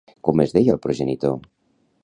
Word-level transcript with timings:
Com 0.27 0.39
es 0.45 0.55
deia 0.55 0.73
el 0.77 0.81
progenitor? 0.87 1.39